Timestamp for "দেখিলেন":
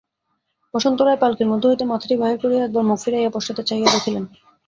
3.95-4.23